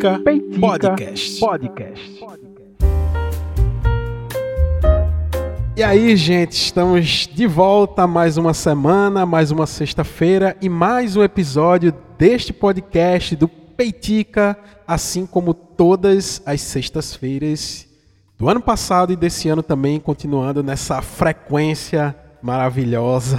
[0.00, 1.40] Peitica, Peitica Podcast.
[1.40, 2.24] Podcast.
[5.76, 11.22] E aí, gente, estamos de volta mais uma semana, mais uma sexta-feira e mais um
[11.22, 14.56] episódio deste podcast do Peitica,
[14.86, 17.86] assim como todas as sextas-feiras
[18.38, 23.38] do ano passado e desse ano também, continuando nessa frequência maravilhosa.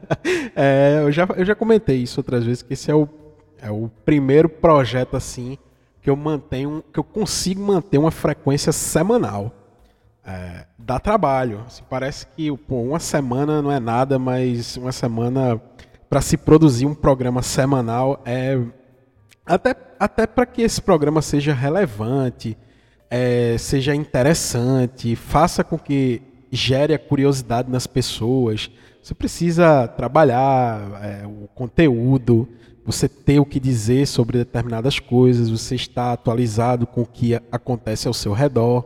[0.56, 3.06] é, eu, já, eu já comentei isso outras vezes, que esse é o
[3.62, 5.58] é o primeiro projeto assim
[6.02, 9.52] que eu mantenho, que eu consigo manter uma frequência semanal.
[10.24, 11.62] É, dá trabalho.
[11.66, 15.60] Assim, parece que pô, uma semana não é nada, mas uma semana
[16.08, 18.58] para se produzir um programa semanal é
[19.46, 22.56] até, até para que esse programa seja relevante,
[23.10, 26.22] é, seja interessante, faça com que
[26.52, 28.70] gere a curiosidade nas pessoas.
[29.02, 32.48] Você precisa trabalhar é, o conteúdo,
[32.84, 38.08] você ter o que dizer sobre determinadas coisas, você está atualizado com o que acontece
[38.08, 38.84] ao seu redor.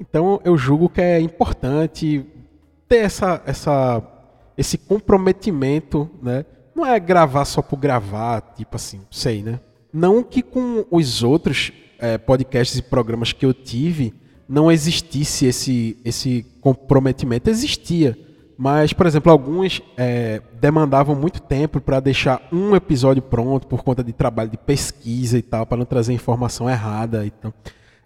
[0.00, 2.24] Então eu julgo que é importante
[2.88, 4.02] ter essa, essa,
[4.56, 6.44] esse comprometimento, né?
[6.74, 9.60] Não é gravar só por gravar, tipo assim, sei, né?
[9.92, 14.12] Não que com os outros é, podcasts e programas que eu tive
[14.48, 17.50] não existisse esse, esse comprometimento.
[17.50, 18.16] Existia
[18.58, 24.02] mas, por exemplo, alguns é, demandavam muito tempo para deixar um episódio pronto por conta
[24.02, 27.26] de trabalho de pesquisa e tal, para não trazer informação errada.
[27.26, 27.52] Então.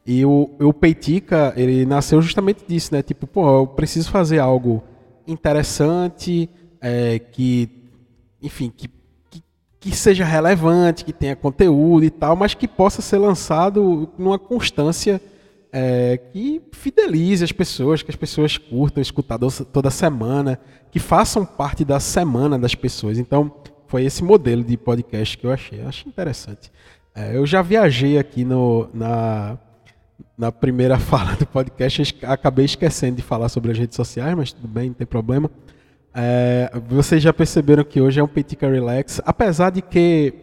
[0.05, 3.01] E o, o Peitica, ele nasceu justamente disso, né?
[3.01, 4.83] Tipo, pô, eu preciso fazer algo
[5.25, 7.69] interessante, é, que,
[8.43, 8.89] enfim, que,
[9.31, 9.43] que,
[9.79, 15.21] que seja relevante, que tenha conteúdo e tal, mas que possa ser lançado numa constância
[15.73, 19.39] é, que fidelize as pessoas, que as pessoas curtam escutar
[19.73, 20.59] toda semana,
[20.91, 23.19] que façam parte da semana das pessoas.
[23.19, 23.55] Então,
[23.87, 25.81] foi esse modelo de podcast que eu achei.
[25.81, 26.71] Eu achei interessante.
[27.15, 29.59] É, eu já viajei aqui no, na,
[30.37, 34.69] na primeira fala do podcast, acabei esquecendo de falar sobre as redes sociais, mas tudo
[34.69, 35.51] bem, não tem problema.
[36.13, 40.35] É, vocês já perceberam que hoje é um Petica Relax, apesar de que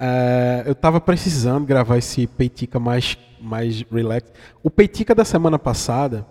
[0.00, 4.30] é, eu estava precisando gravar esse Peitica mais mais relax.
[4.62, 6.26] O Peitica da semana passada,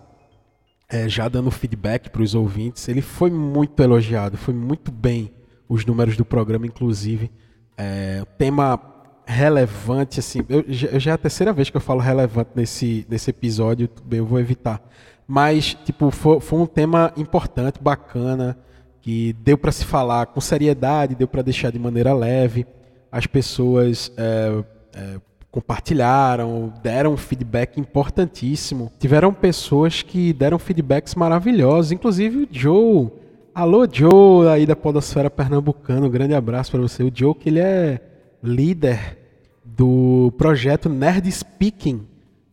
[0.88, 5.32] é, já dando feedback para os ouvintes, ele foi muito elogiado, foi muito bem
[5.68, 7.30] os números do programa, inclusive.
[7.76, 8.80] É, tema
[9.26, 13.30] relevante, assim, eu, eu, já é a terceira vez que eu falo relevante nesse, nesse
[13.30, 14.82] episódio, bem, eu vou evitar.
[15.26, 18.58] Mas, tipo, foi, foi um tema importante, bacana,
[19.00, 22.66] que deu para se falar com seriedade, deu para deixar de maneira leve.
[23.10, 28.90] As pessoas é, é, compartilharam, deram feedback importantíssimo.
[28.98, 33.10] Tiveram pessoas que deram feedbacks maravilhosos, inclusive o Joe.
[33.52, 37.02] Alô, Joe, aí da Podosfera Pernambucana, um grande abraço para você.
[37.02, 38.00] O Joe, que ele é
[38.42, 39.18] líder
[39.64, 42.06] do projeto Nerd Speaking,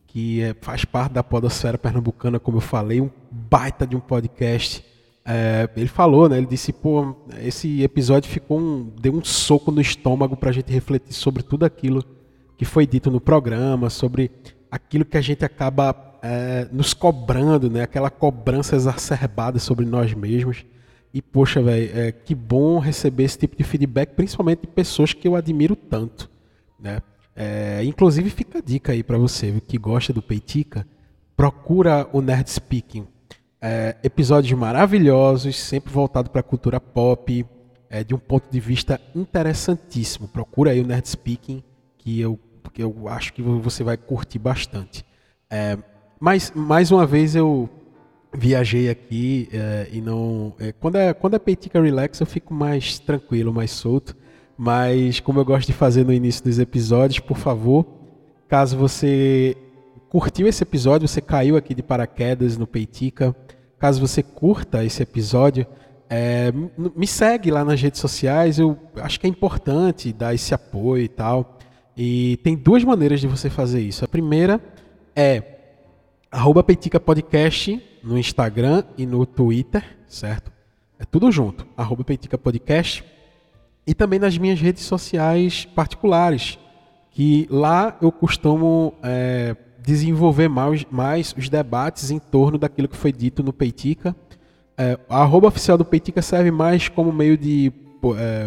[0.08, 4.84] que é, faz parte da Podosfera Pernambucana, como eu falei, um baita de um podcast.
[5.30, 6.38] É, ele falou, né?
[6.38, 10.72] Ele disse, pô, esse episódio ficou um, deu um soco no estômago para a gente
[10.72, 12.02] refletir sobre tudo aquilo
[12.56, 14.30] que foi dito no programa, sobre
[14.70, 17.82] aquilo que a gente acaba é, nos cobrando, né?
[17.82, 20.64] aquela cobrança exacerbada sobre nós mesmos.
[21.12, 25.28] E, poxa, velho, é, que bom receber esse tipo de feedback, principalmente de pessoas que
[25.28, 26.30] eu admiro tanto.
[26.80, 27.02] Né?
[27.36, 30.86] É, inclusive, fica a dica aí para você que gosta do Peitica,
[31.36, 33.06] procura o Nerd Speaking.
[33.60, 37.44] É, episódios maravilhosos, sempre voltado para a cultura pop,
[37.90, 40.28] é, de um ponto de vista interessantíssimo.
[40.28, 41.62] Procura aí o Nerd Speaking,
[41.96, 42.38] que eu
[42.68, 45.04] porque eu acho que você vai curtir bastante.
[45.50, 45.78] É,
[46.20, 47.68] mas, mais uma vez, eu
[48.32, 50.54] viajei aqui é, e não.
[50.58, 54.14] É, quando, é, quando é Peitica Relax, eu fico mais tranquilo, mais solto.
[54.56, 57.86] Mas, como eu gosto de fazer no início dos episódios, por favor,
[58.48, 59.56] caso você
[60.08, 63.34] curtiu esse episódio, você caiu aqui de paraquedas no Peitica,
[63.78, 65.66] caso você curta esse episódio,
[66.10, 66.52] é,
[66.96, 68.58] me segue lá nas redes sociais.
[68.58, 71.58] Eu acho que é importante dar esse apoio e tal.
[71.96, 74.04] E tem duas maneiras de você fazer isso.
[74.04, 74.60] A primeira
[75.14, 75.42] é
[76.30, 80.52] arroba Peitica Podcast no Instagram e no Twitter, certo?
[80.98, 83.04] É tudo junto, arroba Peitica Podcast.
[83.86, 86.58] E também nas minhas redes sociais particulares,
[87.10, 93.12] que lá eu costumo é, desenvolver mais, mais os debates em torno daquilo que foi
[93.12, 94.14] dito no Peitica.
[94.76, 97.72] É, a arroba oficial do Peitica serve mais como meio de
[98.16, 98.46] é,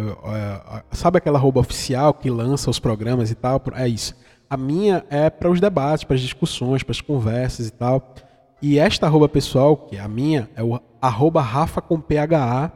[0.76, 3.62] é, sabe aquela roupa oficial que lança os programas e tal?
[3.74, 4.14] É isso.
[4.48, 8.14] A minha é para os debates, para as discussões, para as conversas e tal.
[8.60, 12.70] E esta arroba pessoal, que é a minha, é o arroba Rafa com PHA,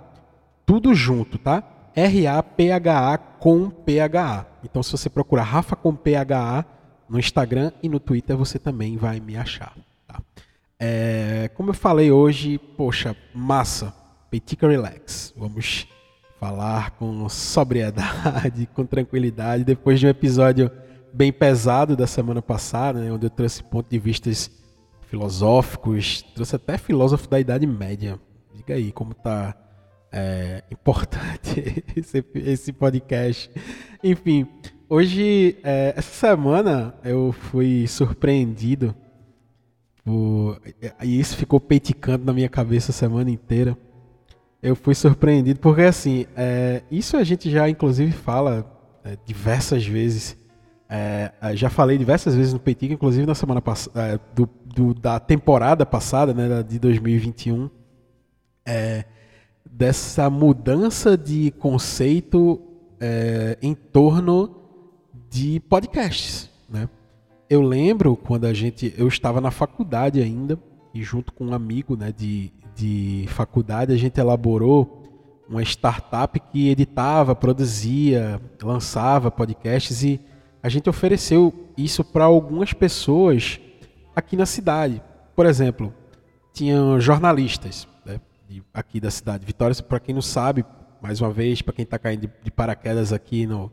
[0.64, 1.62] tudo junto, tá?
[1.94, 4.46] R-A-P-H-A com PHA.
[4.64, 6.64] Então, se você procurar Rafa com PHA,
[7.08, 9.76] No Instagram e no Twitter você também vai me achar.
[10.06, 10.20] Tá?
[10.78, 13.94] É, como eu falei hoje, poxa, massa,
[14.30, 15.32] Petica Relax.
[15.36, 15.86] Vamos
[16.38, 20.70] falar com sobriedade, com tranquilidade, depois de um episódio
[21.12, 24.50] bem pesado da semana passada, né, onde eu trouxe pontos de vistas
[25.08, 28.18] filosóficos, trouxe até filósofo da Idade Média.
[28.54, 29.54] Diga aí como está
[30.12, 33.50] é, importante esse, esse podcast.
[34.02, 34.46] Enfim,
[34.88, 38.94] hoje, é, essa semana, eu fui surpreendido
[40.04, 40.60] por,
[41.02, 43.76] e isso ficou peiticando na minha cabeça a semana inteira.
[44.62, 48.64] Eu fui surpreendido porque, assim, é, isso a gente já, inclusive, fala
[49.04, 50.36] é, diversas vezes.
[50.88, 55.18] É, já falei diversas vezes no Peitica, inclusive na semana passada, é, do, do, da
[55.18, 57.68] temporada passada, né, de 2021.
[58.64, 59.04] É,
[59.68, 62.60] dessa mudança de conceito
[63.00, 64.65] é, em torno
[65.36, 66.88] de podcasts, né?
[67.48, 70.58] Eu lembro quando a gente, eu estava na faculdade ainda
[70.94, 75.02] e junto com um amigo, né, de, de faculdade a gente elaborou
[75.46, 80.18] uma startup que editava, produzia, lançava podcasts e
[80.62, 83.60] a gente ofereceu isso para algumas pessoas
[84.14, 85.02] aqui na cidade.
[85.36, 85.92] Por exemplo,
[86.54, 87.86] tinham jornalistas,
[88.48, 89.44] de, aqui da cidade.
[89.44, 90.64] Vitória, para quem não sabe,
[91.02, 93.70] mais uma vez, para quem está caindo de, paraquedas aqui no,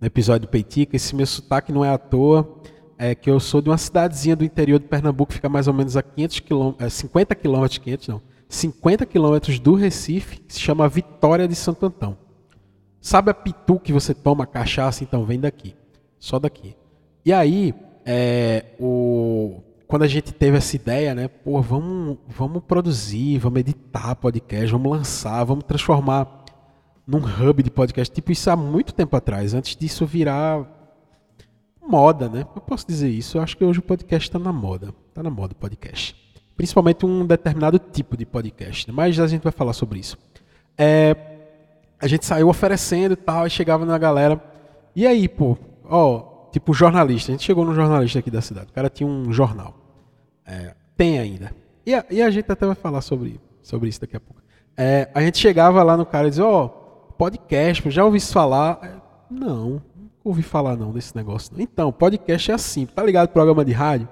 [0.00, 2.60] no episódio Peitica, esse meu sotaque não é à toa,
[2.96, 5.96] é que eu sou de uma cidadezinha do interior de Pernambuco, fica mais ou menos
[5.96, 10.88] a 500 km, é, 50 quilômetros, 500 não, 50 quilômetros do Recife, que se chama
[10.88, 12.16] Vitória de Santo Antão.
[13.00, 15.04] Sabe a pitu que você toma cachaça?
[15.04, 15.74] Então vem daqui,
[16.18, 16.74] só daqui.
[17.24, 17.74] E aí,
[18.04, 21.28] é, o, quando a gente teve essa ideia, né?
[21.28, 26.24] Pô, vamos, vamos produzir, vamos editar podcast, vamos lançar, vamos transformar
[27.08, 28.14] num hub de podcast.
[28.14, 30.66] Tipo, isso há muito tempo atrás, antes disso virar
[31.80, 32.40] moda, né?
[32.54, 33.38] Eu posso dizer isso.
[33.38, 34.94] Eu acho que hoje o podcast está na moda.
[35.08, 36.14] Está na moda o podcast.
[36.54, 38.86] Principalmente um determinado tipo de podcast.
[38.86, 38.92] Né?
[38.94, 40.18] Mas a gente vai falar sobre isso.
[40.76, 41.16] É,
[41.98, 44.38] a gente saiu oferecendo e tal, e chegava na galera.
[44.94, 47.32] E aí, pô, ó, tipo jornalista.
[47.32, 48.66] A gente chegou no jornalista aqui da cidade.
[48.70, 49.74] O cara tinha um jornal.
[50.44, 51.54] É, tem ainda.
[51.86, 54.42] E a, e a, gente até vai falar sobre, sobre isso daqui a pouco.
[54.76, 56.77] É, a gente chegava lá no cara e dizia, ó, oh,
[57.18, 59.26] podcast, já ouvi isso falar?
[59.28, 59.82] Não, não
[60.24, 61.52] ouvi falar não desse negócio.
[61.54, 61.60] Não.
[61.60, 64.08] Então, podcast é assim, tá ligado programa de rádio?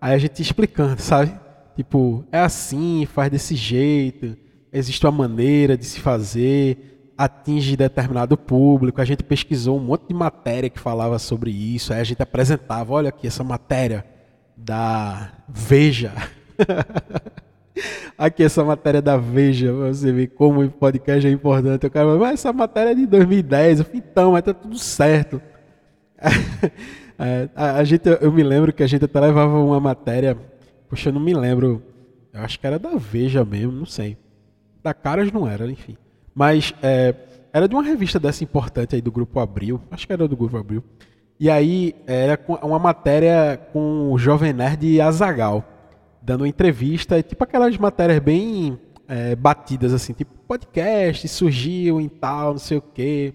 [0.00, 1.32] Aí a gente explicando, sabe?
[1.74, 4.36] Tipo, é assim, faz desse jeito,
[4.70, 9.00] existe uma maneira de se fazer, atinge determinado público.
[9.00, 12.92] A gente pesquisou um monte de matéria que falava sobre isso, aí a gente apresentava,
[12.92, 14.04] olha aqui essa matéria
[14.56, 16.12] da Veja.
[18.16, 21.84] Aqui essa matéria da Veja, você vê como o podcast é importante.
[21.84, 23.78] Eu quero, mas essa matéria é de 2010.
[23.80, 25.40] Eu falei, então, mas tá tudo certo.
[27.18, 30.36] É, a, a, gente, eu me lembro que a gente até levava uma matéria,
[30.88, 31.80] poxa, eu não me lembro,
[32.32, 34.16] eu acho que era da Veja mesmo, não sei.
[34.82, 35.96] Da Caras não era, enfim.
[36.34, 37.14] Mas é,
[37.52, 40.56] era de uma revista dessa importante aí do Grupo Abril, acho que era do Grupo
[40.56, 40.82] Abril.
[41.38, 45.64] E aí era uma matéria com o Jovem Nerd e Azagal,
[46.22, 48.78] dando uma entrevista, tipo aquelas matérias bem
[49.08, 53.34] é, batidas, assim, tipo podcast surgiu em tal, não sei o quê.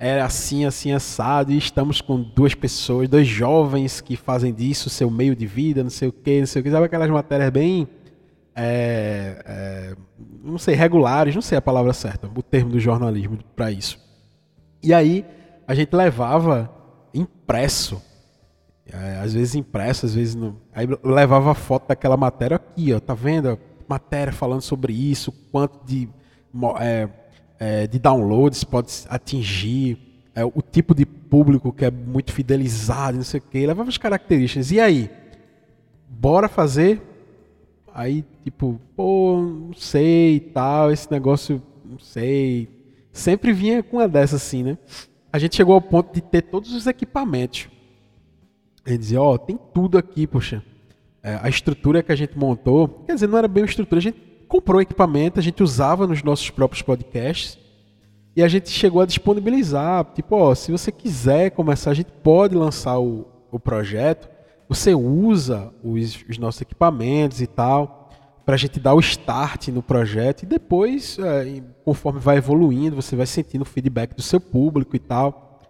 [0.00, 5.10] Era assim, assim, assado, e estamos com duas pessoas, dois jovens que fazem disso seu
[5.10, 6.70] meio de vida, não sei o quê, não sei o quê.
[6.70, 7.88] Sabe aquelas matérias bem.
[8.54, 9.96] É, é,
[10.42, 13.98] não sei, regulares, não sei a palavra certa, o termo do jornalismo para isso.
[14.82, 15.24] E aí
[15.66, 16.70] a gente levava
[17.12, 18.00] impresso.
[18.92, 20.56] É, às vezes impresso, às vezes não.
[20.74, 23.58] Aí levava a foto daquela matéria aqui, ó, tá vendo?
[23.88, 26.08] Matéria falando sobre isso, quanto de,
[26.80, 27.08] é,
[27.58, 29.98] é, de downloads pode atingir,
[30.34, 33.66] é, o tipo de público que é muito fidelizado, não sei o quê.
[33.66, 34.70] Levava as características.
[34.70, 35.10] E aí?
[36.08, 37.02] Bora fazer?
[37.94, 42.68] Aí, tipo, pô, não sei e tal, esse negócio, não sei.
[43.12, 44.78] Sempre vinha com uma dessa assim, né?
[45.32, 47.68] a gente chegou ao ponto de ter todos os equipamentos.
[48.88, 50.62] Gente dizia, ó, oh, tem tudo aqui, poxa.
[51.22, 54.02] É, a estrutura que a gente montou, quer dizer, não era bem uma estrutura, a
[54.02, 54.18] gente
[54.48, 57.58] comprou equipamento, a gente usava nos nossos próprios podcasts
[58.34, 62.54] e a gente chegou a disponibilizar, tipo, ó, se você quiser começar, a gente pode
[62.54, 64.28] lançar o, o projeto,
[64.68, 68.10] você usa os, os nossos equipamentos e tal
[68.46, 73.14] para a gente dar o start no projeto e depois, é, conforme vai evoluindo, você
[73.14, 75.60] vai sentindo o feedback do seu público e tal.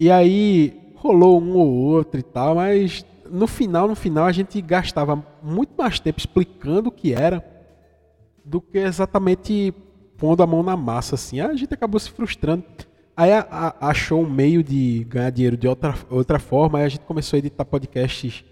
[0.00, 4.60] E aí rolou um ou outro e tal, mas no final, no final a gente
[4.60, 7.44] gastava muito mais tempo explicando o que era
[8.44, 9.74] do que exatamente
[10.16, 11.40] pondo a mão na massa assim.
[11.40, 12.64] A gente acabou se frustrando
[13.16, 16.88] Aí a, a, achou um meio de ganhar dinheiro de outra, outra forma, aí a
[16.88, 18.44] gente começou a editar podcasts,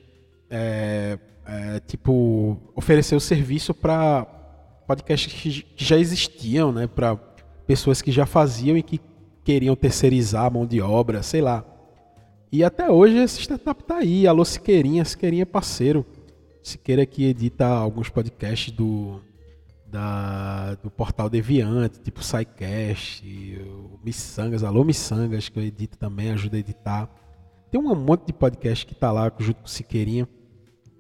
[0.49, 4.25] é, é, tipo, oferecer o serviço para
[4.87, 6.87] podcasts que, já existiam, né?
[6.87, 7.15] Para
[7.67, 8.99] pessoas que já faziam e que
[9.45, 11.63] queriam terceirizar a mão de obra, sei lá.
[12.55, 16.07] E até hoje esse startup tá aí, alô Siqueirinha, Siqueirinha é parceiro.
[16.63, 19.21] Siqueira que edita alguns podcasts do,
[19.85, 23.25] da, do portal Deviante, tipo SciCast,
[24.05, 27.11] Missangas, Alô Missangas, que eu edito também, ajuda a editar.
[27.73, 30.29] Tem um monte de podcast que tá lá junto com o Siqueirinha.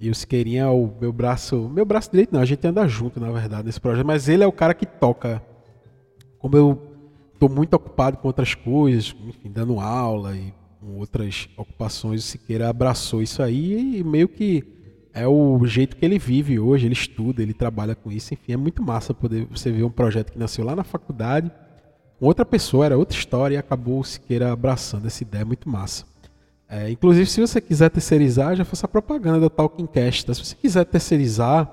[0.00, 1.68] E o Siqueirinha é o meu braço.
[1.68, 4.04] Meu braço direito não, a gente anda junto, na verdade, nesse projeto.
[4.04, 5.40] Mas ele é o cara que toca.
[6.37, 6.82] Como eu
[7.38, 10.52] tô muito ocupado com outras coisas, enfim, dando aula e
[10.84, 14.62] com outras ocupações, o Siqueira abraçou isso aí e meio que
[15.14, 18.56] é o jeito que ele vive hoje, ele estuda, ele trabalha com isso, enfim, é
[18.56, 21.50] muito massa poder você ver um projeto que nasceu lá na faculdade,
[22.20, 26.04] outra pessoa, era outra história e acabou o Siqueira abraçando essa ideia, muito massa.
[26.68, 30.26] É, inclusive, se você quiser terceirizar, já faça a propaganda da Talking Cast.
[30.26, 30.34] Tá?
[30.34, 31.70] Se você quiser terceirizar,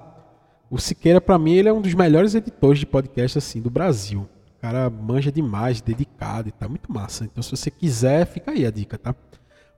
[0.70, 4.28] o Siqueira, para mim, ele é um dos melhores editores de podcast assim do Brasil.
[4.62, 7.26] Cara manja demais, dedicado e tá muito massa.
[7.26, 9.16] Então, se você quiser, fica aí a dica, tá?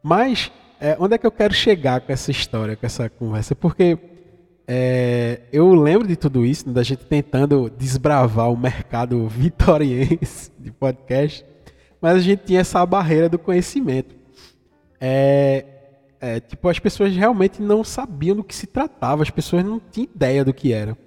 [0.04, 3.56] Mas é, onde é que eu quero chegar com essa história, com essa conversa?
[3.56, 3.98] Porque
[4.68, 10.72] é, eu lembro de tudo isso, né, da gente tentando desbravar o mercado vitoriense de
[10.72, 11.46] podcast,
[12.02, 14.14] mas a gente tinha essa barreira do conhecimento.
[15.00, 15.66] É,
[16.20, 20.10] é, tipo, as pessoas realmente não sabiam do que se tratava, as pessoas não tinham
[20.14, 20.98] ideia do que era.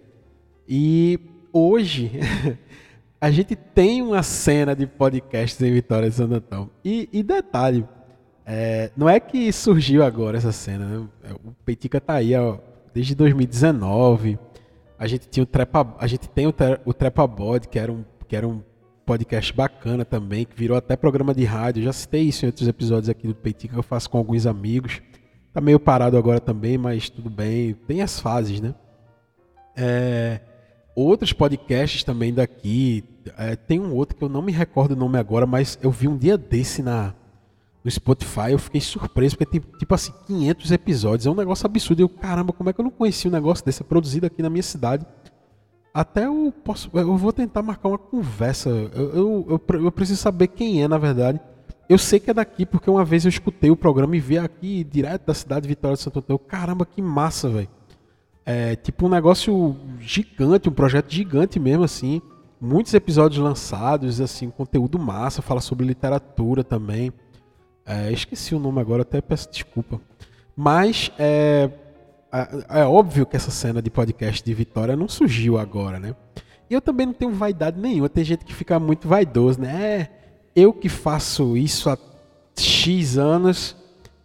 [0.66, 1.20] E
[1.52, 2.12] hoje
[3.20, 6.70] a gente tem uma cena de podcasts em Vitória de Santo Antão.
[6.84, 7.86] E, e detalhe,
[8.44, 11.08] é, não é que surgiu agora essa cena, né?
[11.24, 12.58] É, o Peitica tá aí ó,
[12.94, 14.38] desde 2019.
[14.98, 16.54] A gente tinha o Trepa, a gente tem o,
[16.84, 17.28] o Trepa
[17.70, 18.60] que era um que era um
[19.04, 21.82] podcast bacana também, que virou até programa de rádio.
[21.84, 25.00] Já citei isso em outros episódios aqui do Peitica que eu faço com alguns amigos.
[25.52, 27.72] Tá meio parado agora também, mas tudo bem.
[27.86, 28.74] Tem as fases, né?
[29.76, 30.40] É,
[30.96, 33.04] outros podcasts também daqui.
[33.36, 36.08] É, tem um outro que eu não me recordo o nome agora, mas eu vi
[36.08, 37.14] um dia desse na
[37.84, 42.00] no Spotify, eu fiquei surpreso, porque tem, tipo assim, 500 episódios, é um negócio absurdo.
[42.00, 43.80] Eu, caramba, como é que eu não conhecia um negócio desse?
[43.80, 45.06] É produzido aqui na minha cidade.
[45.94, 48.70] Até eu posso, eu vou tentar marcar uma conversa.
[48.70, 51.40] Eu, eu, eu, eu preciso saber quem é, na verdade.
[51.88, 54.82] Eu sei que é daqui, porque uma vez eu escutei o programa e vi aqui,
[54.82, 56.40] direto da cidade de Vitória de Santo Antônio.
[56.40, 57.68] Caramba, que massa, velho.
[58.48, 62.22] É tipo um negócio gigante, um projeto gigante mesmo, assim.
[62.60, 67.12] Muitos episódios lançados, assim, conteúdo massa, fala sobre literatura também.
[67.84, 70.00] É, esqueci o nome agora, até peço desculpa.
[70.56, 71.70] Mas é,
[72.68, 76.14] é, óbvio que essa cena de podcast de Vitória não surgiu agora, né?
[76.70, 78.08] E eu também não tenho vaidade nenhuma.
[78.08, 80.00] Tem gente que fica muito vaidoso, né?
[80.00, 80.10] É,
[80.54, 81.98] eu que faço isso há
[82.56, 83.76] X anos,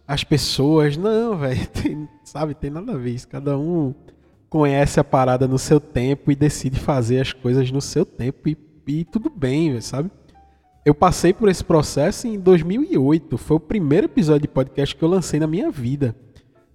[0.06, 0.96] as pessoas.
[0.96, 1.68] Não, velho,
[2.24, 2.54] sabe?
[2.54, 3.28] Tem nada a ver isso.
[3.28, 3.94] Cada um
[4.48, 8.56] conhece a parada no seu tempo e decide fazer as coisas no seu tempo e,
[8.86, 10.10] e tudo bem, sabe?
[10.84, 13.38] Eu passei por esse processo em 2008.
[13.38, 16.14] Foi o primeiro episódio de podcast que eu lancei na minha vida.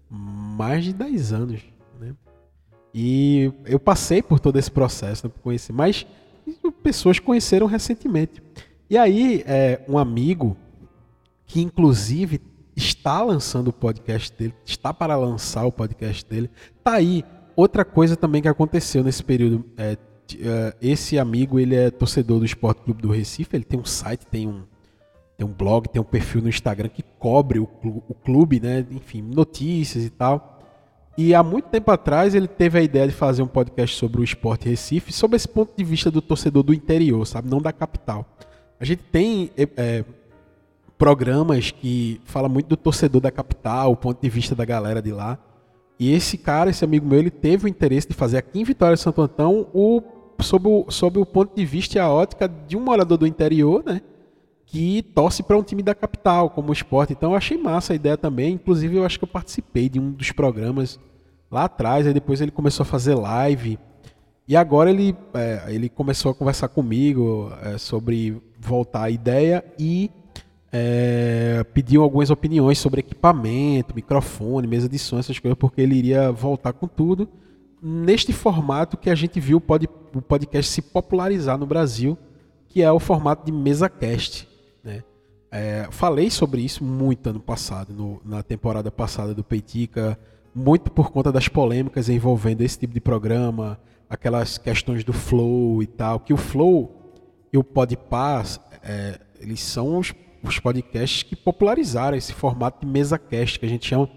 [0.09, 1.61] Mais de 10 anos.
[1.99, 2.15] Né?
[2.93, 5.73] E eu passei por todo esse processo, né, conhecer.
[5.73, 6.07] Mas
[6.81, 8.41] pessoas conheceram recentemente.
[8.89, 10.55] E aí, é, um amigo,
[11.45, 12.41] que inclusive
[12.77, 16.49] está lançando o podcast dele, está para lançar o podcast dele,
[16.83, 17.25] tá aí.
[17.55, 22.45] Outra coisa também que aconteceu nesse período é, uh, esse amigo ele é torcedor do
[22.45, 24.61] Esporte Clube do Recife, ele tem um site, tem um,
[25.35, 27.65] tem um blog, tem um perfil no Instagram que cobre o,
[28.23, 28.85] clube, né?
[28.91, 30.59] Enfim, notícias e tal.
[31.17, 34.23] E há muito tempo atrás ele teve a ideia de fazer um podcast sobre o
[34.23, 37.49] esporte Recife, sob esse ponto de vista do torcedor do interior, sabe?
[37.49, 38.23] Não da capital.
[38.79, 40.05] A gente tem é,
[40.97, 45.11] programas que falam muito do torcedor da capital, o ponto de vista da galera de
[45.11, 45.37] lá.
[45.99, 48.95] E esse cara, esse amigo meu, ele teve o interesse de fazer aqui em Vitória
[48.95, 50.01] de Santo Antão o
[50.39, 53.83] sob o, sob o ponto de vista e a ótica de um morador do interior,
[53.85, 54.01] né?
[54.65, 57.13] Que torce para um time da capital, como o esporte.
[57.13, 58.53] Então eu achei massa a ideia também.
[58.53, 60.99] Inclusive, eu acho que eu participei de um dos programas
[61.49, 62.05] lá atrás.
[62.05, 63.79] Aí depois ele começou a fazer live.
[64.47, 70.11] E agora ele, é, ele começou a conversar comigo é, sobre voltar a ideia e
[70.71, 76.31] é, pediu algumas opiniões sobre equipamento, microfone, mesa de som, essas coisas, porque ele iria
[76.31, 77.27] voltar com tudo
[77.81, 82.17] neste formato que a gente viu o podcast se popularizar no Brasil,
[82.67, 84.47] que é o formato de mesa cast.
[84.83, 85.03] Né?
[85.51, 90.19] É, falei sobre isso muito ano passado, no, na temporada passada do Peitica,
[90.53, 95.87] muito por conta das polêmicas envolvendo esse tipo de programa, aquelas questões do flow e
[95.87, 97.13] tal, que o flow
[97.53, 100.13] e o podpass, é, eles são os,
[100.49, 104.09] os podcasts que popularizaram esse formato de mesa cast que a gente chama,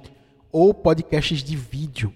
[0.52, 2.12] ou podcasts de vídeo,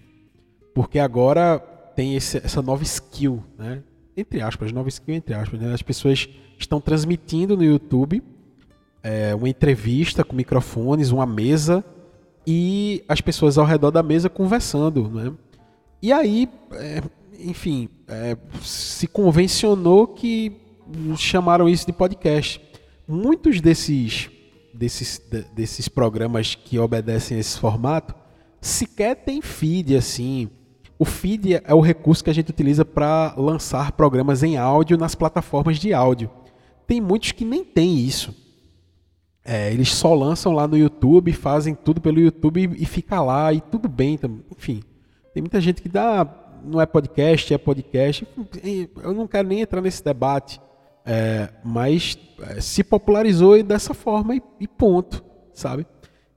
[0.75, 1.59] porque agora
[1.94, 3.83] tem esse, essa nova skill, né?
[4.16, 5.73] Entre aspas, nova skill entre aspas, né?
[5.73, 6.28] As pessoas
[6.59, 8.23] estão transmitindo no YouTube
[9.04, 11.85] é, uma entrevista com microfones, uma mesa
[12.47, 15.30] e as pessoas ao redor da mesa conversando, né?
[16.00, 17.02] E aí, é,
[17.38, 20.52] enfim, é, se convencionou que
[21.16, 22.61] chamaram isso de podcast.
[23.06, 24.30] Muitos desses,
[24.73, 25.20] desses,
[25.54, 28.14] desses programas que obedecem a esse formato
[28.61, 30.49] sequer tem feed assim.
[30.99, 35.14] O feed é o recurso que a gente utiliza para lançar programas em áudio nas
[35.14, 36.30] plataformas de áudio.
[36.87, 38.34] Tem muitos que nem tem isso.
[39.44, 43.61] É, eles só lançam lá no YouTube, fazem tudo pelo YouTube e fica lá e
[43.61, 44.18] tudo bem.
[44.56, 44.82] Enfim,
[45.34, 46.26] tem muita gente que dá,
[46.64, 48.26] não é podcast, é podcast.
[49.02, 50.58] Eu não quero nem entrar nesse debate,
[51.04, 55.87] é, mas é, se popularizou dessa forma e, e, ponto, sabe?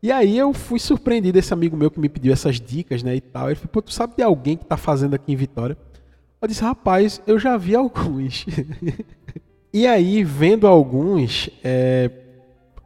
[0.02, 3.22] E aí eu fui surpreendido esse amigo meu que me pediu essas dicas, né, e
[3.22, 3.48] tal.
[3.48, 5.78] Ele falou, pô, tu sabe de alguém que está fazendo aqui em Vitória?
[6.42, 8.46] Eu disse, rapaz, eu já vi alguns.
[9.74, 12.12] e aí, vendo alguns, é,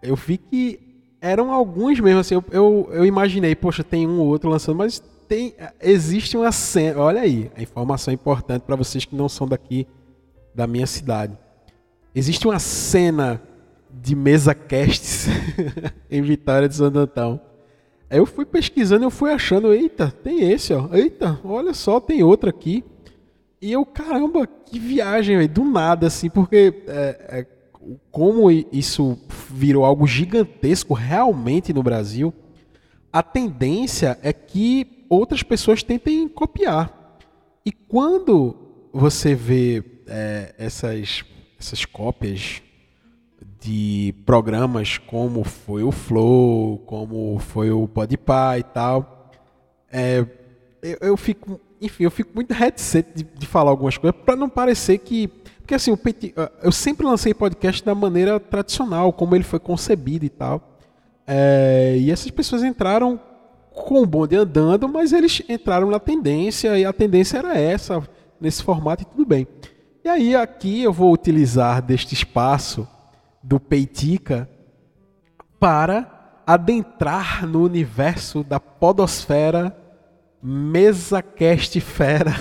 [0.01, 0.79] eu vi que
[1.19, 4.99] eram alguns mesmo, assim, eu, eu, eu, imaginei, poxa, tem um ou outro lançando, mas
[5.27, 9.85] tem, existe uma cena, olha aí, a informação importante para vocês que não são daqui
[10.55, 11.37] da minha cidade.
[12.13, 13.41] Existe uma cena
[13.89, 15.27] de mesa casts
[16.09, 17.41] em Vitória de Santo Antão.
[18.09, 20.89] Aí eu fui pesquisando, eu fui achando, eita, tem esse, ó.
[20.93, 22.83] Eita, olha só, tem outro aqui.
[23.61, 27.47] E eu, caramba, que viagem, véio, do nada, assim, porque é, é,
[28.11, 29.17] como isso
[29.49, 32.33] virou algo gigantesco realmente no Brasil,
[33.13, 37.17] a tendência é que outras pessoas tentem copiar.
[37.65, 38.55] E quando
[38.91, 41.23] você vê é, essas,
[41.61, 42.61] essas cópias
[43.59, 49.29] de programas como foi o Flow, como foi o Podpah e tal,
[49.91, 50.25] é,
[50.81, 54.49] eu, eu, fico, enfim, eu fico muito reticente de, de falar algumas coisas para não
[54.49, 55.27] parecer que
[55.59, 55.95] porque assim,
[56.35, 60.79] ah, eu sempre lancei podcast da maneira tradicional, como ele foi concebido e tal.
[61.25, 63.17] É, e essas pessoas entraram
[63.71, 68.03] com o bonde andando, mas eles entraram na tendência, e a tendência era essa,
[68.39, 69.47] nesse formato, e tudo bem.
[70.03, 72.87] E aí aqui eu vou utilizar deste espaço
[73.43, 74.49] do Peitica
[75.59, 79.77] para adentrar no universo da podosfera
[80.41, 82.31] mesa cast fera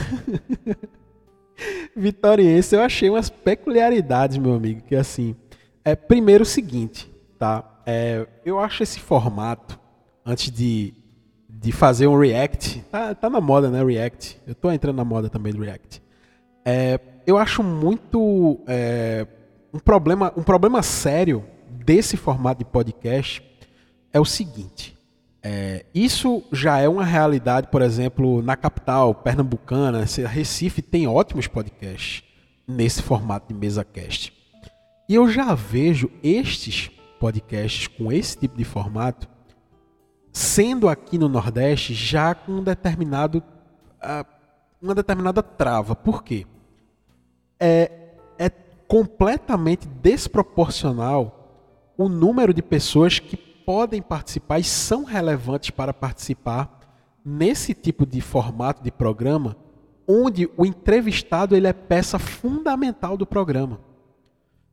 [1.94, 5.37] vitoriense, eu achei umas peculiaridades, meu amigo, que assim,
[5.85, 7.83] é primeiro o seguinte, tá?
[7.85, 9.79] É, eu acho esse formato
[10.25, 10.94] antes de,
[11.46, 14.40] de fazer um react, tá, tá na moda, né, react.
[14.46, 16.03] Eu tô entrando na moda também do react.
[16.64, 19.26] É, eu acho muito é,
[19.72, 23.42] um problema, um problema sério desse formato de podcast
[24.12, 24.96] é o seguinte.
[25.42, 32.22] É, isso já é uma realidade, por exemplo, na capital pernambucana, Recife tem ótimos podcasts
[32.68, 34.33] nesse formato de mesa cast.
[35.09, 39.28] E eu já vejo estes podcasts com esse tipo de formato
[40.33, 44.24] sendo aqui no Nordeste já com um determinado, uh,
[44.80, 45.96] uma determinada trava.
[45.96, 46.46] Por quê?
[47.61, 47.90] É,
[48.38, 48.49] é
[48.88, 51.37] completamente desproporcional
[51.96, 56.81] o número de pessoas que podem participar e são relevantes para participar
[57.25, 59.57] nesse tipo de formato de programa,
[60.09, 63.79] onde o entrevistado ele é peça fundamental do programa.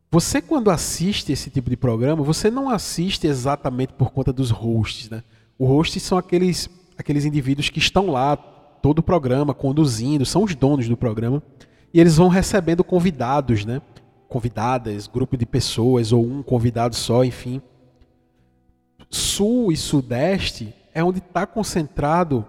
[0.10, 5.10] Você quando assiste esse tipo de programa, você não assiste exatamente por conta dos hosts,
[5.10, 5.21] né?
[5.60, 10.56] Os hosts são aqueles aqueles indivíduos que estão lá todo o programa conduzindo, são os
[10.56, 11.43] donos do programa,
[11.93, 13.82] e eles vão recebendo convidados, né?
[14.28, 17.62] Convidadas, grupo de pessoas ou um convidado só, enfim
[19.10, 22.45] sul e sudeste é onde está concentrado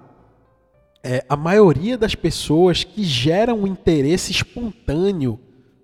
[1.02, 5.38] é, a maioria das pessoas que geram um interesse espontâneo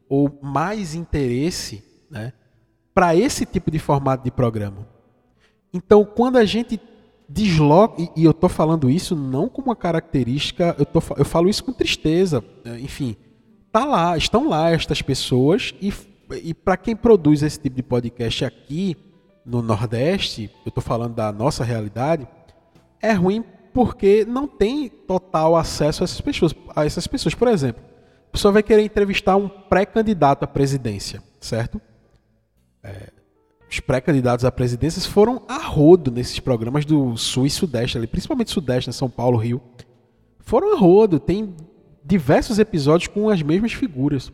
[0.08, 2.32] ou mais interesse né,
[2.92, 4.86] para esse tipo de formato de programa.
[5.72, 6.80] Então, quando a gente
[7.28, 11.48] desloca, e, e eu estou falando isso não como uma característica, eu, tô, eu falo
[11.48, 13.16] isso com tristeza, é, enfim,
[13.74, 15.92] tá lá, estão lá estas pessoas e,
[16.44, 18.96] e para quem produz esse tipo de podcast aqui,
[19.44, 22.24] no Nordeste, eu estou falando da nossa realidade,
[23.02, 26.54] é ruim porque não tem total acesso a essas pessoas.
[26.76, 27.34] A essas pessoas.
[27.34, 27.82] Por exemplo,
[28.28, 31.80] a pessoa vai querer entrevistar um pré-candidato à presidência, certo?
[32.80, 33.10] É,
[33.68, 38.52] os pré-candidatos à presidência foram a rodo nesses programas do Sul e Sudeste, ali, principalmente
[38.52, 39.60] Sudeste, né, São Paulo, Rio.
[40.38, 41.52] Foram a rodo, tem
[42.04, 44.32] diversos episódios com as mesmas figuras.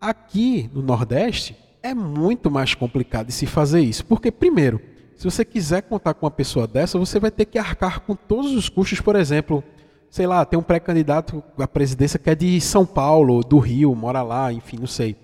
[0.00, 4.04] Aqui no Nordeste, é muito mais complicado de se fazer isso.
[4.04, 4.80] Porque, primeiro,
[5.16, 8.52] se você quiser contar com uma pessoa dessa, você vai ter que arcar com todos
[8.52, 9.62] os custos, por exemplo,
[10.10, 14.22] sei lá, tem um pré-candidato à presidência que é de São Paulo, do Rio, mora
[14.22, 15.16] lá, enfim, não sei.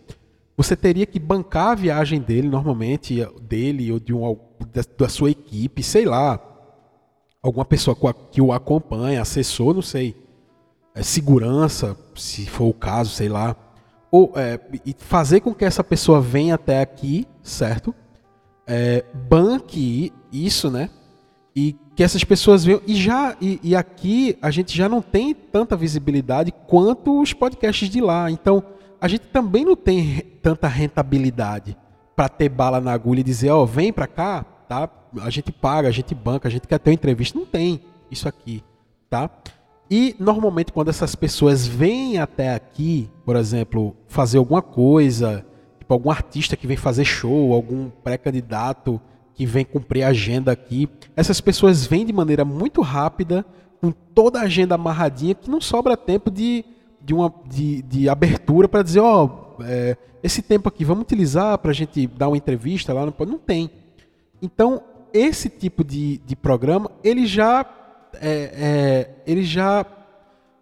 [0.57, 4.37] Você teria que bancar a viagem dele, normalmente, dele ou de um,
[4.97, 6.41] da, sua equipe, sei lá,
[7.43, 7.97] alguma pessoa
[8.31, 10.15] que o acompanha, assessor, não sei,
[10.95, 13.57] é, segurança, se for o caso, sei lá,
[14.11, 14.61] ou é,
[14.99, 17.93] fazer com que essa pessoa venha até aqui, certo?
[18.65, 20.89] É, banque isso, né?
[21.55, 22.81] E que essas pessoas venham.
[22.87, 27.89] E já e, e, aqui a gente já não tem tanta visibilidade quanto os podcasts
[27.89, 28.31] de lá.
[28.31, 28.63] Então
[29.01, 31.77] a gente também não tem tanta rentabilidade
[32.15, 34.89] para ter bala na agulha e dizer, ó, oh, vem para cá, tá?
[35.21, 37.39] A gente paga, a gente banca, a gente quer ter uma entrevista.
[37.39, 37.81] Não tem
[38.11, 38.63] isso aqui,
[39.11, 39.29] tá?
[39.90, 45.44] E normalmente quando essas pessoas vêm até aqui, por exemplo, fazer alguma coisa,
[45.79, 49.01] tipo algum artista que vem fazer show, algum pré-candidato
[49.35, 53.44] que vem cumprir a agenda aqui, essas pessoas vêm de maneira muito rápida,
[53.81, 56.64] com toda a agenda amarradinha, que não sobra tempo de,
[57.03, 59.25] de, uma, de, de abertura para dizer, ó,
[59.59, 63.14] oh, é, esse tempo aqui vamos utilizar para a gente dar uma entrevista lá, não,
[63.27, 63.70] não tem.
[64.40, 67.62] Então, esse tipo de, de programa, ele já
[68.20, 69.85] é, é, ele já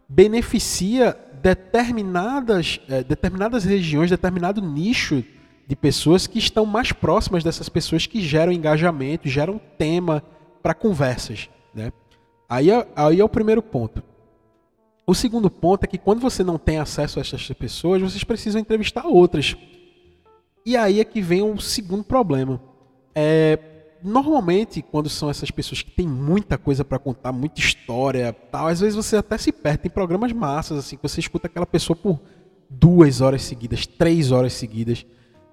[0.08, 5.24] beneficia determinadas, é, determinadas regiões, determinado nicho
[5.66, 10.22] de pessoas que estão mais próximas dessas pessoas que geram engajamento, geram tema
[10.62, 11.48] para conversas.
[11.74, 11.92] Né?
[12.48, 14.02] Aí, é, aí é o primeiro ponto.
[15.06, 18.60] O segundo ponto é que quando você não tem acesso a essas pessoas, vocês precisam
[18.60, 19.56] entrevistar outras.
[20.64, 22.60] E aí é que vem o segundo problema.
[23.14, 23.58] É,
[24.02, 28.80] normalmente, quando são essas pessoas que têm muita coisa para contar, muita história, tal, às
[28.80, 29.82] vezes você até se perde.
[29.82, 32.20] Tem programas massas, assim, que você escuta aquela pessoa por
[32.68, 35.06] duas horas seguidas, três horas seguidas.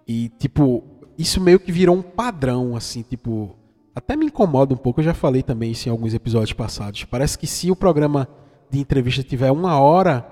[0.08, 0.84] E, tipo,
[1.18, 3.56] isso meio que virou um padrão, assim, tipo.
[3.94, 7.04] Até me incomoda um pouco, eu já falei também isso em alguns episódios passados.
[7.04, 8.28] Parece que se o programa
[8.70, 10.26] de entrevista tiver uma hora,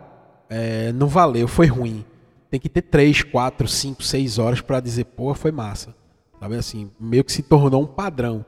[0.49, 2.05] é, não valeu, foi ruim.
[2.49, 5.93] Tem que ter três, quatro, cinco, seis horas para dizer, pô, foi massa.
[6.39, 8.45] Sabe assim, meio que se tornou um padrão.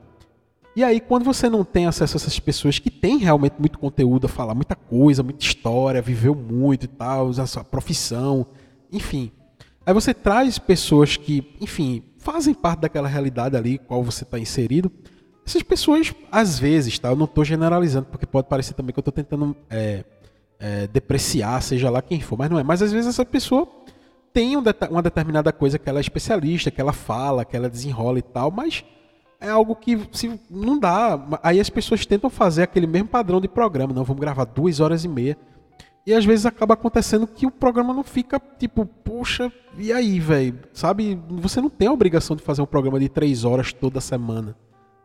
[0.76, 4.26] E aí, quando você não tem acesso a essas pessoas que têm realmente muito conteúdo
[4.26, 8.46] a falar, muita coisa, muita história, viveu muito e tal, a sua profissão,
[8.92, 9.32] enfim.
[9.84, 14.92] Aí você traz pessoas que, enfim, fazem parte daquela realidade ali qual você está inserido.
[15.44, 17.08] Essas pessoas, às vezes, tá?
[17.08, 20.04] Eu não estou generalizando, porque pode parecer também que eu estou tentando é,
[20.60, 22.62] é, depreciar, seja lá quem for, mas não é.
[22.62, 23.66] Mas às vezes essa pessoa
[24.32, 28.22] tem uma determinada coisa que ela é especialista, que ela fala, que ela desenrola e
[28.22, 28.84] tal, mas
[29.40, 31.40] é algo que se não dá.
[31.42, 35.04] Aí as pessoas tentam fazer aquele mesmo padrão de programa, não, vamos gravar duas horas
[35.04, 35.36] e meia.
[36.06, 40.58] E às vezes acaba acontecendo que o programa não fica tipo, poxa, e aí, velho?
[40.72, 41.20] Sabe?
[41.28, 44.56] Você não tem a obrigação de fazer um programa de três horas toda semana,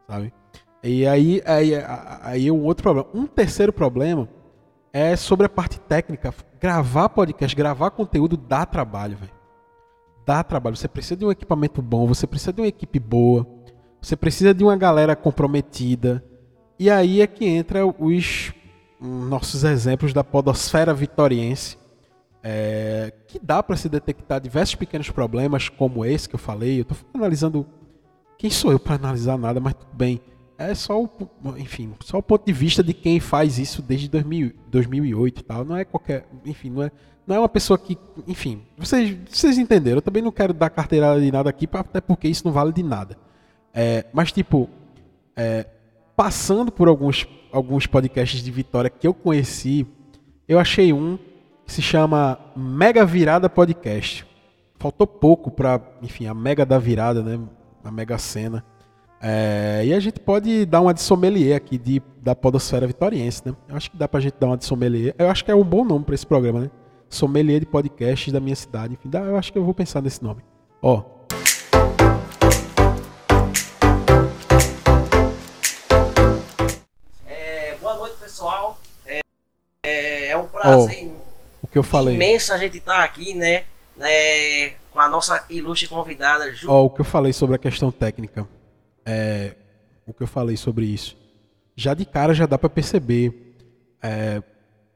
[0.07, 0.33] sabe?
[0.81, 1.73] E aí, aí,
[2.21, 3.09] aí é um outro problema.
[3.13, 4.29] Um terceiro problema
[4.95, 6.33] é sobre a parte técnica.
[6.57, 9.31] Gravar podcast, gravar conteúdo dá trabalho, velho.
[10.25, 10.77] Dá trabalho.
[10.77, 13.45] Você precisa de um equipamento bom, você precisa de uma equipe boa,
[14.01, 16.23] você precisa de uma galera comprometida.
[16.79, 18.53] E aí é que entra os
[19.01, 21.77] nossos exemplos da podosfera vitoriense,
[22.41, 26.79] é, que dá para se detectar diversos pequenos problemas como esse que eu falei.
[26.79, 27.67] Eu estou analisando
[28.37, 30.21] quem sou eu para analisar nada, mas tudo bem
[30.57, 31.09] é só o,
[31.57, 35.65] enfim, só o ponto de vista de quem faz isso desde 2000, 2008 e tal.
[35.65, 36.91] Não é qualquer, enfim, não é,
[37.27, 39.97] não é uma pessoa que, enfim, vocês, vocês entenderam.
[39.97, 42.83] Eu também não quero dar carteirada de nada aqui, até porque isso não vale de
[42.83, 43.17] nada.
[43.73, 44.69] É, mas tipo,
[45.35, 45.65] é,
[46.15, 49.85] passando por alguns, alguns podcasts de Vitória que eu conheci,
[50.47, 51.17] eu achei um
[51.65, 54.25] que se chama Mega Virada Podcast.
[54.77, 57.39] Faltou pouco para, enfim, a mega da virada, né?
[57.83, 58.63] A mega cena.
[59.27, 63.55] É, e a gente pode dar uma de sommelier aqui de, da podosfera vitoriense, né?
[63.67, 65.15] Eu acho que dá pra gente dar uma de sommelier.
[65.17, 66.71] Eu acho que é um bom nome para esse programa, né?
[67.09, 68.93] Sommelier de podcasts da minha cidade.
[68.93, 70.43] Enfim, dá, eu acho que eu vou pensar nesse nome.
[70.79, 71.01] Ó.
[77.25, 78.77] É, boa noite, pessoal.
[79.07, 79.21] É,
[79.83, 81.11] é, é um prazer
[81.63, 82.13] o que eu falei.
[82.13, 83.63] imenso a gente estar tá aqui, né?
[83.99, 86.53] É, com a nossa ilustre convidada.
[86.53, 86.69] Ju...
[86.69, 88.47] Ó, o que eu falei sobre a questão técnica
[89.05, 89.55] é,
[90.05, 91.17] o que eu falei sobre isso,
[91.75, 93.55] já de cara já dá para perceber
[94.01, 94.41] é,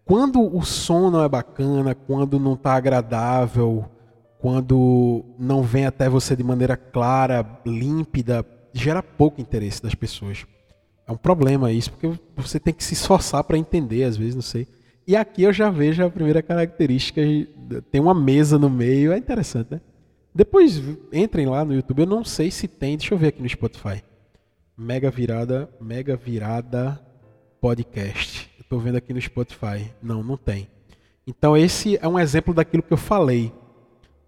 [0.05, 3.85] quando o som não é bacana, quando não está agradável,
[4.39, 10.45] quando não vem até você de maneira clara, límpida, gera pouco interesse das pessoas.
[11.05, 14.41] É um problema isso, porque você tem que se esforçar para entender, às vezes, não
[14.41, 14.67] sei.
[15.05, 17.21] E aqui eu já vejo a primeira característica,
[17.91, 19.81] tem uma mesa no meio, é interessante, né?
[20.33, 22.01] Depois entrem lá no YouTube.
[22.01, 22.97] Eu não sei se tem.
[22.97, 24.03] Deixa eu ver aqui no Spotify.
[24.77, 26.99] Mega Virada, Mega Virada
[27.59, 28.49] Podcast.
[28.57, 29.91] Eu tô vendo aqui no Spotify.
[30.01, 30.67] Não, não tem.
[31.27, 33.51] Então esse é um exemplo daquilo que eu falei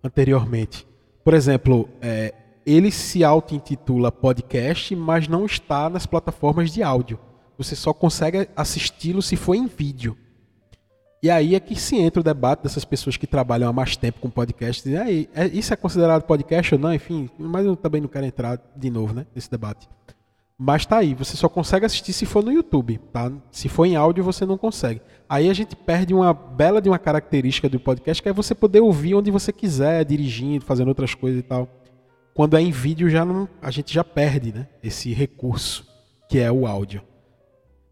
[0.03, 0.85] anteriormente.
[1.23, 2.33] Por exemplo, é,
[2.65, 7.19] ele se auto-intitula podcast, mas não está nas plataformas de áudio.
[7.57, 10.17] Você só consegue assisti-lo se for em vídeo.
[11.23, 14.19] E aí é que se entra o debate dessas pessoas que trabalham há mais tempo
[14.19, 14.89] com podcast.
[14.89, 16.91] E aí, é, isso é considerado podcast ou não?
[16.91, 19.87] Enfim, mas eu também não quero entrar de novo né, nesse debate.
[20.57, 23.31] Mas tá aí, você só consegue assistir se for no YouTube, tá?
[23.51, 25.01] Se for em áudio, você não consegue.
[25.29, 28.79] Aí a gente perde uma bela de uma característica do podcast, que é você poder
[28.79, 31.67] ouvir onde você quiser, dirigindo, fazendo outras coisas e tal.
[32.33, 34.67] Quando é em vídeo, já não, a gente já perde, né?
[34.83, 35.85] Esse recurso
[36.29, 37.01] que é o áudio.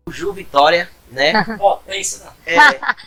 [0.10, 1.44] Ju Vitória, né?
[1.58, 2.28] Potência.
[2.46, 2.56] É,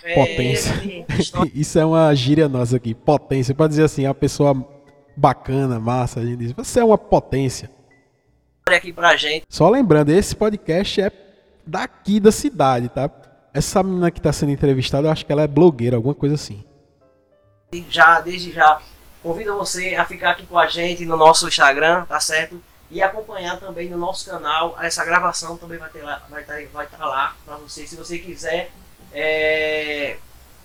[0.02, 0.74] é, Potência.
[1.54, 2.94] Isso é uma gíria nossa aqui.
[2.94, 3.54] Potência.
[3.54, 4.54] Pode dizer assim, a pessoa
[5.16, 6.20] bacana, massa.
[6.20, 7.70] A gente diz, você é uma potência
[8.66, 9.44] aqui pra gente.
[9.48, 11.10] Só lembrando, esse podcast é
[11.66, 13.10] daqui da cidade, tá?
[13.52, 16.64] Essa menina que está sendo entrevistada, eu acho que ela é blogueira, alguma coisa assim.
[17.88, 18.80] Já, desde já,
[19.22, 22.62] convido você a ficar aqui com a gente no nosso Instagram, tá certo?
[22.92, 24.76] E acompanhar também no nosso canal.
[24.80, 27.86] Essa gravação também vai estar lá, vai estar, vai estar lá para você.
[27.86, 28.70] Se você quiser
[29.12, 30.18] é,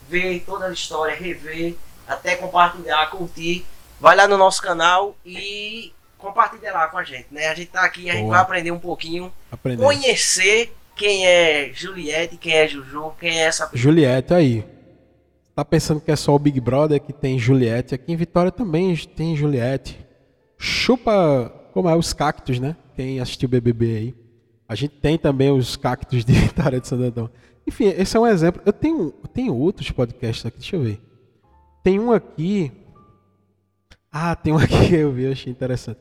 [0.10, 3.66] ver toda a história, rever, até compartilhar, curtir,
[4.00, 7.48] vai lá no nosso canal e compartilha lá com a gente, né?
[7.48, 9.82] A gente tá aqui, a gente vai aprender um pouquinho, Aprender.
[9.82, 13.82] conhecer quem é Juliette, quem é Juju, quem é essa pessoa.
[13.82, 14.66] Juliette aí.
[15.56, 17.96] Tá pensando que é só o Big Brother que tem Juliette?
[17.96, 20.00] Aqui em Vitória também tem Juliette.
[20.58, 22.76] Chupa, como é, os cactos, né?
[22.96, 24.16] Quem assistiu BBB aí.
[24.68, 27.30] A gente tem também os cactos de Vitória de Santo Antão.
[27.68, 28.64] Enfim, esse é um exemplo.
[28.66, 31.00] Eu tenho, eu tenho outros podcasts aqui, deixa eu ver.
[31.84, 32.72] Tem um aqui.
[34.12, 36.00] Ah, tem um aqui que eu vi, eu achei interessante.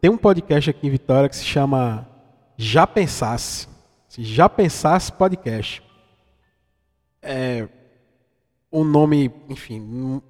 [0.00, 2.08] Tem um podcast aqui em Vitória que se chama
[2.56, 3.68] Já Pensasse.
[4.16, 5.82] Já Pensasse Podcast.
[7.20, 7.68] É
[8.72, 10.22] um nome, enfim,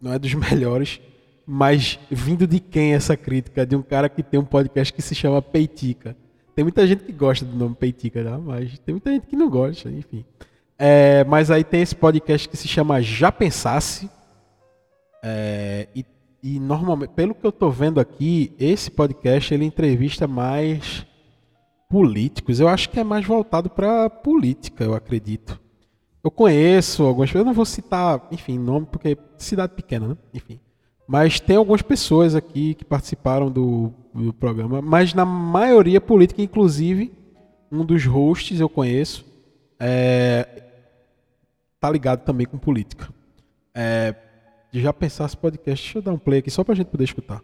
[0.00, 0.98] não é dos melhores,
[1.46, 3.66] mas vindo de quem essa crítica?
[3.66, 6.16] De um cara que tem um podcast que se chama Peitica.
[6.54, 8.38] Tem muita gente que gosta do nome Peitica, né?
[8.42, 10.24] mas tem muita gente que não gosta, enfim.
[10.78, 14.08] É, mas aí tem esse podcast que se chama Já Pensasse.
[15.22, 16.04] É, e
[16.46, 21.06] e normalmente, pelo que eu estou vendo aqui, esse podcast ele entrevista mais
[21.88, 22.60] políticos.
[22.60, 25.58] Eu acho que é mais voltado para política, eu acredito.
[26.22, 30.16] Eu conheço algumas pessoas, eu não vou citar, enfim, nome porque cidade pequena, né?
[30.34, 30.60] Enfim.
[31.06, 37.12] Mas tem algumas pessoas aqui que participaram do, do programa, mas na maioria política, inclusive
[37.70, 39.24] um dos hosts eu conheço,
[39.78, 40.62] é,
[41.78, 43.08] tá ligado também com política.
[43.74, 44.14] É,
[44.72, 45.84] já pensar esse podcast.
[45.84, 47.40] Deixa eu dar um play aqui só pra gente poder escutar.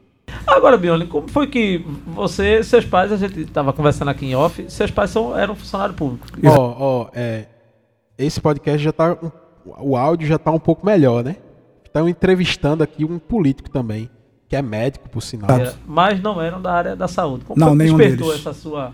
[0.47, 4.65] Agora, Bione, como foi que você, seus pais, a gente estava conversando aqui em off,
[4.69, 6.27] seus pais são, eram funcionário público?
[6.45, 7.47] Ó, ó, é,
[8.17, 9.17] esse podcast já tá,
[9.65, 11.37] o áudio já tá um pouco melhor, né?
[11.91, 14.09] Estão entrevistando aqui um político também,
[14.49, 15.59] que é médico, por sinal.
[15.59, 17.45] É, mas não eram da área da saúde.
[17.45, 18.47] Como não, nenhum despertou deles.
[18.47, 18.93] essa sua...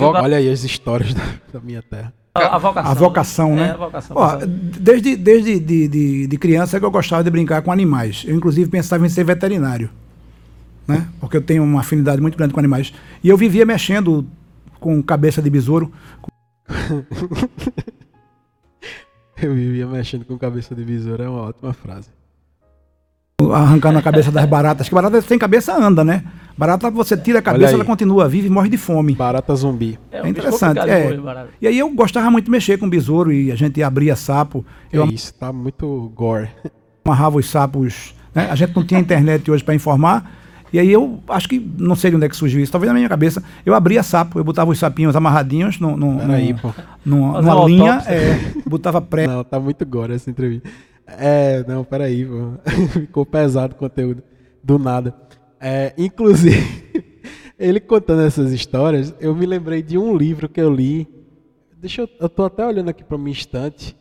[0.00, 1.22] Olha aí as histórias da,
[1.52, 2.12] da minha terra.
[2.32, 2.90] A, a, vocação.
[2.90, 3.66] A vocação, né?
[3.66, 7.60] É, a vocação, Ó, desde desde de, de, de criança que eu gostava de brincar
[7.60, 8.24] com animais.
[8.24, 9.90] Eu, inclusive, pensava em ser veterinário.
[10.86, 11.08] Né?
[11.18, 12.92] Porque eu tenho uma afinidade muito grande com animais.
[13.22, 14.24] E eu vivia mexendo
[14.78, 15.90] com cabeça de besouro.
[19.42, 22.08] eu vivia mexendo com cabeça de besouro, é uma ótima frase
[23.52, 24.88] arrancando a cabeça das baratas.
[24.88, 26.24] Que barata sem cabeça anda, né?
[26.56, 29.14] Barata, você tira a cabeça, ela continua viva e morre de fome.
[29.14, 29.98] Barata zumbi.
[30.10, 30.78] É, um é interessante.
[30.80, 31.16] É.
[31.60, 34.64] E aí eu gostava muito de mexer com besouro e a gente abria sapo.
[34.92, 35.04] Eu...
[35.04, 36.48] É isso, tá muito gore.
[37.04, 38.14] Amarrava os sapos.
[38.34, 38.48] Né?
[38.50, 40.38] A gente não tinha internet hoje para informar.
[40.72, 42.96] E aí eu acho que, não sei de onde é que surgiu isso, talvez na
[42.96, 46.72] minha cabeça, eu abria sapo, eu botava os sapinhos amarradinhos no, no, Peraí, pô.
[47.04, 49.26] numa, numa linha, é, botava pré.
[49.26, 50.68] Não, tá muito gore essa entrevista.
[51.06, 52.52] É, não, peraí, pô.
[52.92, 54.22] ficou pesado o conteúdo,
[54.62, 55.14] do nada.
[55.60, 57.02] É, inclusive,
[57.58, 61.08] ele contando essas histórias, eu me lembrei de um livro que eu li.
[61.76, 63.96] Deixa eu, eu tô até olhando aqui para minha estante.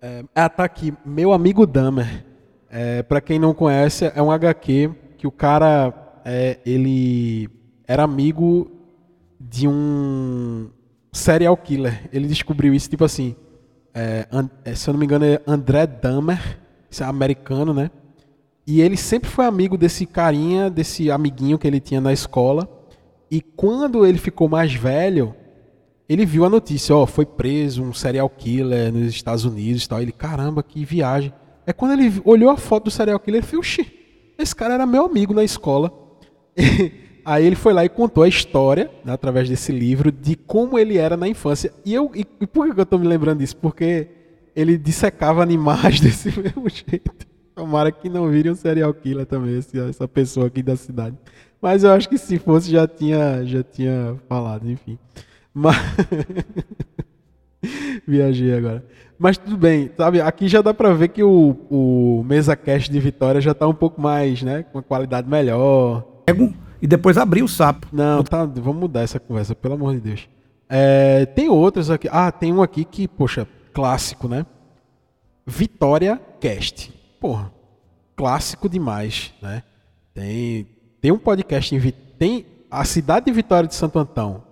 [0.00, 2.24] É, ah, tá aqui, Meu Amigo Damer.
[2.70, 7.48] É, para quem não conhece, é um HQ que o cara, é, ele
[7.86, 8.68] era amigo
[9.38, 10.68] de um
[11.12, 12.10] serial killer.
[12.12, 13.36] Ele descobriu isso, tipo assim,
[13.94, 14.26] é,
[14.64, 16.58] é, se eu não me engano, é André Dahmer,
[16.90, 17.88] esse é americano, né?
[18.66, 22.68] E ele sempre foi amigo desse carinha, desse amiguinho que ele tinha na escola.
[23.30, 25.36] E quando ele ficou mais velho,
[26.08, 30.02] ele viu a notícia, ó, foi preso um serial killer nos Estados Unidos e tal.
[30.02, 31.32] Ele, caramba, que viagem.
[31.64, 33.62] É quando ele olhou a foto do serial killer, ele falou,
[34.42, 35.92] Esse cara era meu amigo na escola.
[37.24, 40.98] Aí ele foi lá e contou a história, né, através desse livro, de como ele
[40.98, 41.72] era na infância.
[41.84, 43.56] E eu e, e por que eu estou me lembrando disso?
[43.56, 44.08] Porque
[44.56, 47.12] ele dissecava animais desse mesmo jeito.
[47.54, 51.16] Tomara que não vire um serial killer também, essa pessoa aqui da cidade.
[51.60, 54.98] Mas eu acho que se fosse já tinha, já tinha falado, enfim.
[55.54, 55.76] Mas...
[58.08, 58.84] Viajei agora.
[59.22, 60.20] Mas tudo bem, sabe?
[60.20, 63.74] Aqui já dá pra ver que o, o Mesa Cast de Vitória já tá um
[63.74, 64.64] pouco mais, né?
[64.64, 66.04] Com uma qualidade melhor.
[66.82, 67.86] E depois abrir o sapo.
[67.92, 70.28] Não, tá, vamos mudar essa conversa, pelo amor de Deus.
[70.68, 72.08] É, tem outros aqui.
[72.10, 74.44] Ah, tem um aqui que, poxa, clássico, né?
[75.46, 76.92] Vitória Cast.
[77.20, 77.52] Porra,
[78.16, 79.62] clássico demais, né?
[80.12, 80.66] Tem,
[81.00, 84.42] tem um podcast em tem a cidade de Vitória de Santo Antão.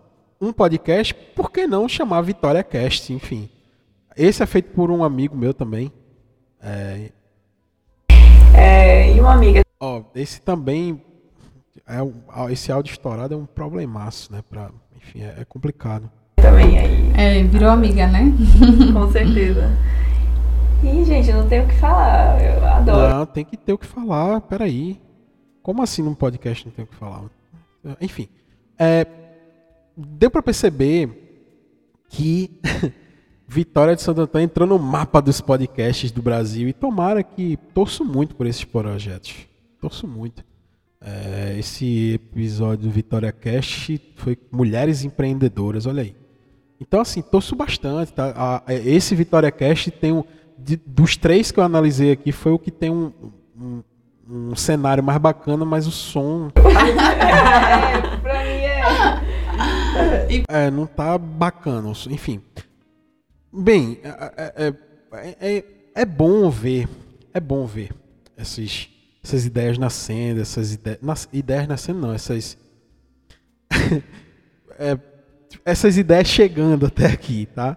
[0.40, 3.50] Um podcast, por que não chamar Vitória Cast, enfim.
[4.20, 5.90] Esse é feito por um amigo meu também.
[6.62, 7.10] É,
[8.52, 9.62] é e uma amiga.
[9.80, 11.02] Ó, esse também
[11.88, 14.42] é esse áudio estourado é um problemaço, né?
[14.46, 16.10] Pra, enfim, é, é complicado.
[16.36, 17.12] Também aí.
[17.16, 18.30] É, virou amiga, né?
[18.92, 19.74] Com certeza.
[20.84, 22.44] Ih, gente, não tenho o que falar.
[22.44, 23.14] Eu adoro.
[23.14, 24.42] Não, tem que ter o que falar.
[24.42, 25.00] Peraí.
[25.62, 27.22] Como assim num podcast não tem o que falar?
[27.98, 28.28] Enfim.
[28.78, 29.06] É,
[29.96, 31.08] deu para perceber
[32.10, 32.60] que
[33.52, 38.04] Vitória de Santo Antônio entrou no mapa dos podcasts do Brasil e tomara que torço
[38.04, 39.34] muito por esses projetos.
[39.80, 40.44] Torço muito.
[41.00, 46.14] É, esse episódio do Vitória Cast foi Mulheres Empreendedoras, olha aí.
[46.80, 48.12] Então, assim, torço bastante.
[48.12, 48.32] Tá?
[48.36, 50.22] A, esse Vitória Cast tem um
[50.56, 53.12] de, dos três que eu analisei aqui, foi o que tem um,
[53.60, 53.82] um,
[54.30, 56.52] um cenário mais bacana, mas o som.
[56.54, 58.60] é, pra mim
[60.46, 60.66] é.
[60.66, 61.90] É, não tá bacana.
[62.08, 62.40] Enfim.
[63.52, 64.74] Bem, é,
[65.12, 66.88] é, é, é bom ver.
[67.32, 67.92] É bom ver
[68.36, 68.88] essas,
[69.22, 70.98] essas ideias nascendo, essas ideias.
[71.02, 72.56] Nas, ideias nascendo não, essas.
[74.78, 74.98] é,
[75.64, 77.76] essas ideias chegando até aqui, tá?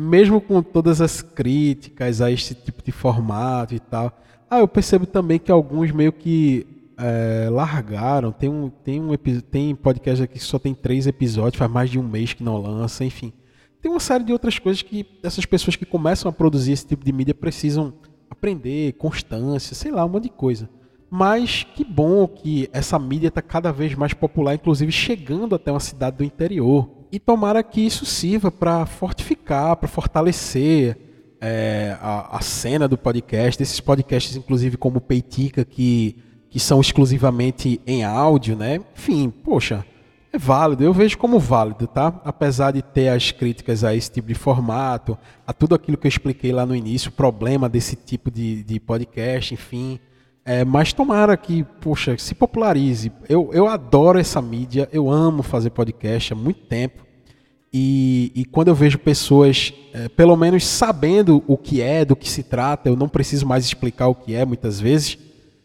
[0.00, 5.06] mesmo com todas as críticas a esse tipo de formato e tal, ah, eu percebo
[5.06, 8.32] também que alguns meio que é, largaram.
[8.32, 11.98] Tem um, tem um tem podcast aqui que só tem três episódios, faz mais de
[11.98, 13.32] um mês que não lança, enfim.
[13.80, 17.04] Tem uma série de outras coisas que essas pessoas que começam a produzir esse tipo
[17.04, 17.94] de mídia precisam
[18.28, 20.68] aprender, constância, sei lá, um monte de coisa.
[21.10, 25.80] Mas que bom que essa mídia está cada vez mais popular, inclusive chegando até uma
[25.80, 26.88] cidade do interior.
[27.10, 30.96] E tomara que isso sirva para fortificar, para fortalecer
[31.40, 36.16] é, a, a, cena do podcast, desses podcasts, inclusive como Peitica, que,
[36.48, 38.80] que são exclusivamente em áudio, né?
[38.94, 39.84] Enfim, poxa,
[40.32, 42.20] é válido, eu vejo como válido, tá?
[42.24, 46.08] Apesar de ter as críticas a esse tipo de formato, a tudo aquilo que eu
[46.08, 49.98] expliquei lá no início, o problema desse tipo de, de podcast, enfim.
[50.44, 53.10] É, mas tomara que, poxa, se popularize.
[53.28, 57.04] Eu, eu adoro essa mídia, eu amo fazer podcast há muito tempo.
[57.72, 62.28] E, e quando eu vejo pessoas, é, pelo menos sabendo o que é, do que
[62.28, 65.18] se trata, eu não preciso mais explicar o que é muitas vezes,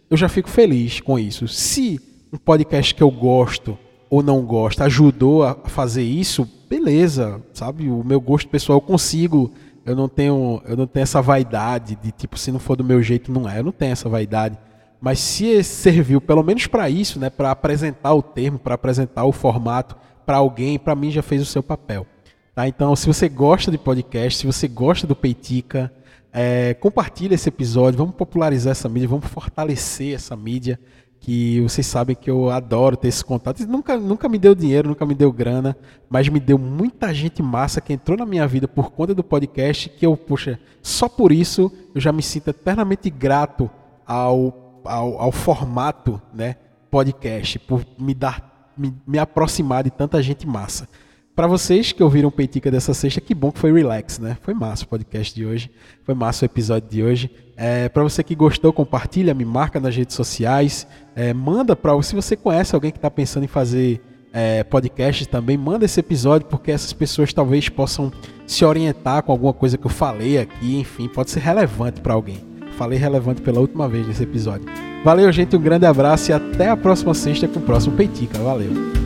[0.09, 1.47] eu já fico feliz com isso.
[1.47, 1.99] Se
[2.33, 3.77] um podcast que eu gosto
[4.09, 7.89] ou não gosto ajudou a fazer isso, beleza, sabe?
[7.89, 9.51] O meu gosto pessoal eu consigo
[9.85, 13.01] eu não tenho eu não tenho essa vaidade de tipo se não for do meu
[13.01, 14.57] jeito não é eu não tenho essa vaidade
[15.05, 19.31] mas se serviu pelo menos para isso, né, para apresentar o termo, para apresentar o
[19.31, 22.07] formato para alguém, para mim já fez o seu papel.
[22.55, 22.67] Tá?
[22.67, 25.93] Então, se você gosta de podcast, se você gosta do Peitica,
[26.33, 30.79] é, compartilhe esse episódio, vamos popularizar essa mídia, vamos fortalecer essa mídia,
[31.25, 33.65] que vocês sabem que eu adoro ter esse contato.
[33.65, 35.75] Nunca, nunca me deu dinheiro, nunca me deu grana,
[36.07, 39.89] mas me deu muita gente massa que entrou na minha vida por conta do podcast,
[39.89, 43.67] que eu, poxa, só por isso eu já me sinto eternamente grato
[44.05, 46.57] ao ao, ao formato né,
[46.91, 50.87] podcast, por me dar me, me aproximar de tanta gente massa.
[51.35, 54.37] Para vocês que ouviram Peitica dessa sexta, que bom que foi relax, né?
[54.41, 55.69] Foi massa o podcast de hoje,
[56.03, 57.29] foi massa o episódio de hoje.
[57.57, 62.15] É, para você que gostou, compartilha, me marca nas redes sociais, é, manda para se
[62.15, 66.71] você conhece alguém que está pensando em fazer é, podcast também, manda esse episódio porque
[66.71, 68.11] essas pessoas talvez possam
[68.47, 72.55] se orientar com alguma coisa que eu falei aqui, enfim, pode ser relevante para alguém
[72.75, 74.65] falei relevante pela última vez nesse episódio.
[75.03, 78.37] Valeu, gente, um grande abraço e até a próxima sexta com o próximo Peitica.
[78.39, 79.04] Valeu!